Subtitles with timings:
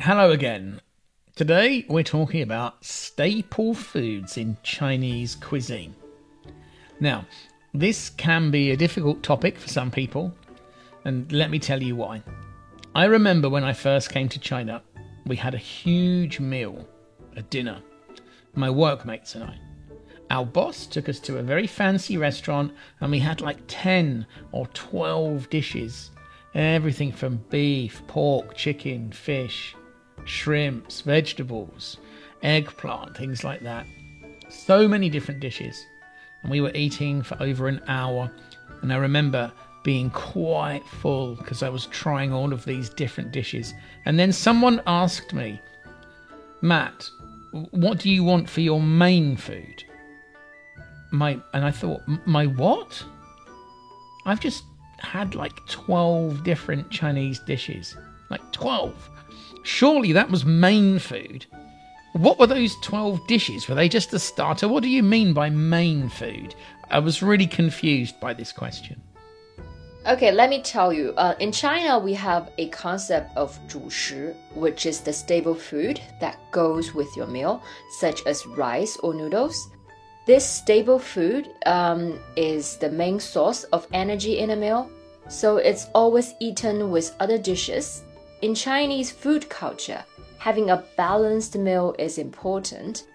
[0.00, 0.80] Hello again.
[1.34, 5.92] Today we're talking about staple foods in Chinese cuisine.
[7.00, 7.26] Now,
[7.74, 10.32] this can be a difficult topic for some people,
[11.04, 12.22] and let me tell you why.
[12.94, 14.84] I remember when I first came to China,
[15.26, 16.86] we had a huge meal,
[17.34, 17.82] a dinner,
[18.54, 19.58] my workmates and I.
[20.30, 24.68] Our boss took us to a very fancy restaurant, and we had like 10 or
[24.68, 26.12] 12 dishes.
[26.54, 29.74] Everything from beef, pork, chicken, fish,
[30.28, 31.96] shrimps, vegetables,
[32.42, 33.86] eggplant, things like that.
[34.48, 35.84] So many different dishes.
[36.42, 38.30] And we were eating for over an hour.
[38.82, 43.74] And I remember being quite full because I was trying all of these different dishes.
[44.04, 45.60] And then someone asked me,
[46.60, 47.08] Mat,
[47.70, 49.84] what do you want for your main food?
[51.10, 53.02] My and I thought, my what?
[54.26, 54.62] I've just
[54.98, 57.96] had like 12 different Chinese dishes.
[58.30, 59.10] Like 12.
[59.62, 61.46] Surely that was main food.
[62.12, 63.68] What were those 12 dishes?
[63.68, 64.66] Were they just a starter?
[64.66, 66.54] What do you mean by main food?
[66.90, 69.00] I was really confused by this question.
[70.06, 71.12] Okay, let me tell you.
[71.18, 76.38] Uh, in China, we have a concept of 主食, which is the stable food that
[76.50, 77.62] goes with your meal,
[78.00, 79.68] such as rice or noodles.
[80.26, 84.90] This stable food um, is the main source of energy in a meal,
[85.28, 88.02] so it's always eaten with other dishes
[88.42, 90.04] in Chinese food culture,
[90.38, 93.06] having a balanced meal is important,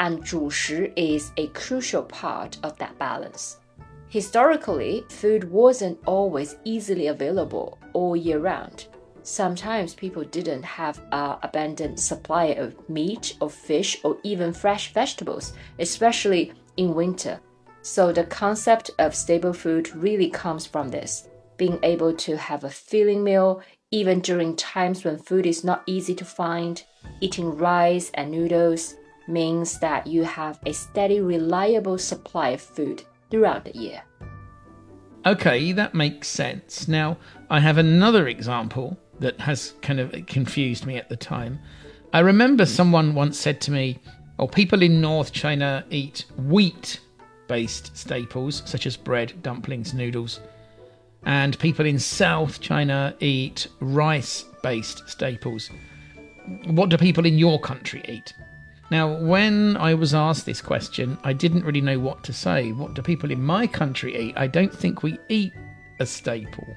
[0.00, 3.58] and 主食 is a crucial part of that balance.
[4.08, 8.86] Historically, food wasn't always easily available all year round.
[9.22, 15.52] Sometimes people didn't have an abundant supply of meat or fish or even fresh vegetables,
[15.78, 17.40] especially in winter.
[17.82, 22.70] So the concept of stable food really comes from this being able to have a
[22.70, 23.62] filling meal
[23.92, 26.82] even during times when food is not easy to find,
[27.20, 28.96] eating rice and noodles
[29.28, 34.02] means that you have a steady, reliable supply of food throughout the year.
[35.24, 36.88] Okay, that makes sense.
[36.88, 41.60] Now, I have another example that has kind of confused me at the time.
[42.12, 44.00] I remember someone once said to me,
[44.38, 46.98] Oh, people in North China eat wheat
[47.46, 50.40] based staples such as bread, dumplings, noodles
[51.24, 55.70] and people in South China eat rice based staples.
[56.66, 58.32] What do people in your country eat?
[58.90, 62.72] Now, when I was asked this question, I didn't really know what to say.
[62.72, 64.34] What do people in my country eat?
[64.36, 65.54] I don't think we eat
[65.98, 66.76] a staple.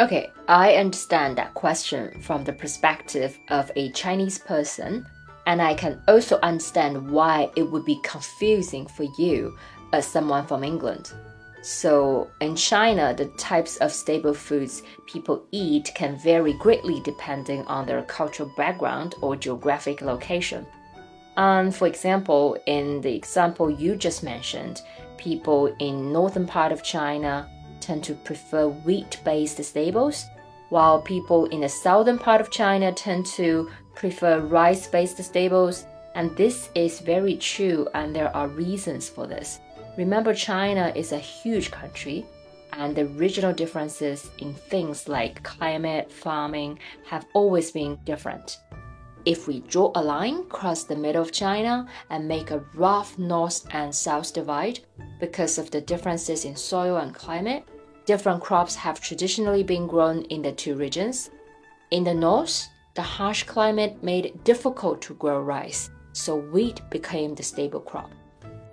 [0.00, 5.06] Okay, I understand that question from the perspective of a Chinese person,
[5.46, 9.56] and I can also understand why it would be confusing for you
[9.92, 11.12] as someone from England.
[11.66, 17.86] So, in China, the types of staple foods people eat can vary greatly depending on
[17.86, 20.66] their cultural background or geographic location.
[21.38, 24.82] And for example, in the example you just mentioned,
[25.16, 27.48] people in northern part of China
[27.80, 30.26] tend to prefer wheat-based staples,
[30.68, 35.86] while people in the southern part of China tend to prefer rice-based staples.
[36.14, 39.60] And this is very true, and there are reasons for this.
[39.96, 42.26] Remember, China is a huge country,
[42.72, 48.58] and the regional differences in things like climate, farming have always been different.
[49.24, 53.66] If we draw a line across the middle of China and make a rough north
[53.70, 54.80] and south divide,
[55.20, 57.64] because of the differences in soil and climate,
[58.04, 61.30] different crops have traditionally been grown in the two regions.
[61.90, 67.34] In the north, the harsh climate made it difficult to grow rice, so wheat became
[67.34, 68.10] the stable crop.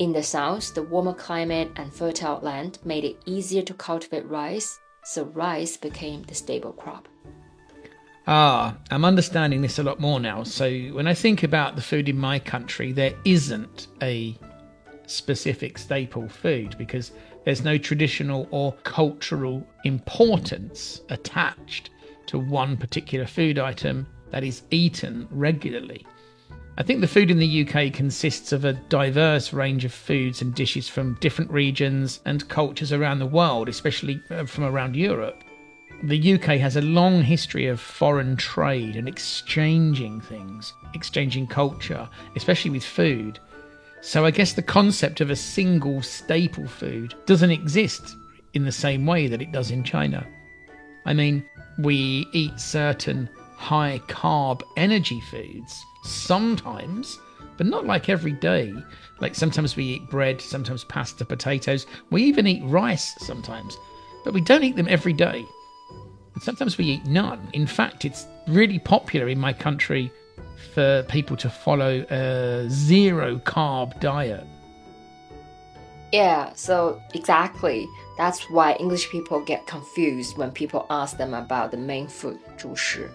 [0.01, 4.80] In the south, the warmer climate and fertile land made it easier to cultivate rice,
[5.03, 7.07] so rice became the staple crop.
[8.25, 10.42] Ah, I'm understanding this a lot more now.
[10.42, 14.36] So when I think about the food in my country, there isn't a
[15.06, 17.12] specific staple food because
[17.45, 21.92] there's no traditional or cultural importance attached
[22.25, 26.07] to one particular food item that is eaten regularly.
[26.81, 30.51] I think the food in the UK consists of a diverse range of foods and
[30.56, 35.44] dishes from different regions and cultures around the world, especially uh, from around Europe.
[36.01, 42.72] the UK has a long history of foreign trade and exchanging things, exchanging culture, especially
[42.72, 43.38] with food.
[44.01, 48.16] So I guess the concept of a single staple food doesn't exist
[48.56, 50.25] in the same way that it does in China.
[51.06, 51.45] I mean,
[51.77, 53.30] we eat certain
[53.62, 57.19] high carb energy foods sometimes,
[57.58, 58.74] but not like every day.
[59.19, 61.86] Like sometimes we eat bread, sometimes pasta, potatoes.
[62.10, 63.78] We even eat rice sometimes,
[64.25, 65.46] but we don't eat them every day.
[66.34, 67.40] And sometimes we eat none.
[67.54, 70.12] In fact, it's really popular in my country
[70.74, 74.46] for people to follow a zero carb diet.
[76.12, 77.88] Yeah, so exactly.
[78.18, 83.10] That's why English people get confused when people ask them about the main food, 主食.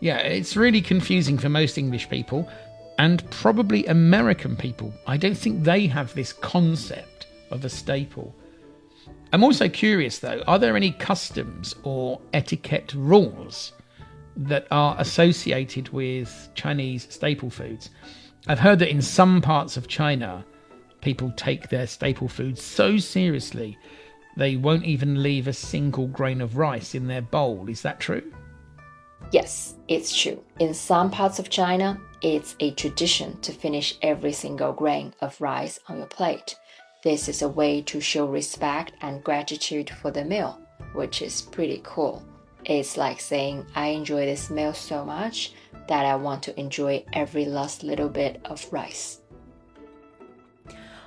[0.00, 2.48] Yeah, it's really confusing for most English people
[2.98, 4.92] and probably American people.
[5.06, 8.34] I don't think they have this concept of a staple.
[9.32, 13.72] I'm also curious though, are there any customs or etiquette rules
[14.36, 17.90] that are associated with Chinese staple foods?
[18.48, 20.44] I've heard that in some parts of China,
[21.00, 23.78] people take their staple foods so seriously
[24.36, 27.68] they won't even leave a single grain of rice in their bowl.
[27.68, 28.32] Is that true?
[29.32, 30.42] Yes, it's true.
[30.60, 35.80] In some parts of China, it's a tradition to finish every single grain of rice
[35.88, 36.56] on your plate.
[37.02, 40.60] This is a way to show respect and gratitude for the meal,
[40.94, 42.24] which is pretty cool.
[42.64, 45.52] It's like saying, I enjoy this meal so much
[45.88, 49.20] that I want to enjoy every last little bit of rice.